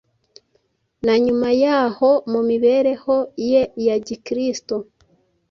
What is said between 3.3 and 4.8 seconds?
ye ya Gikristo,